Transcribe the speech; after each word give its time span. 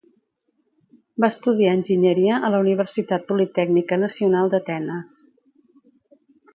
Va 1.23 1.29
estudiar 1.33 1.75
enginyeria 1.81 2.41
a 2.49 2.51
la 2.55 2.63
Universitat 2.65 3.29
Politècnica 3.35 4.03
Nacional 4.09 4.53
d'Atenes. 4.57 5.17